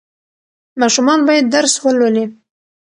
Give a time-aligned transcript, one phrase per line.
[0.79, 2.25] ماشومان باید درس ولولي.